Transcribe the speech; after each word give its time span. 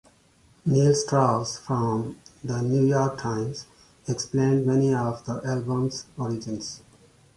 Neil 0.65 0.95
Strauss 0.95 1.59
from 1.59 2.17
"The 2.43 2.63
New 2.63 2.85
York 2.85 3.19
Times" 3.19 3.67
explained 4.07 4.65
many 4.65 4.95
of 4.95 5.23
the 5.25 5.39
album's 5.45 6.07
origins. 6.17 6.81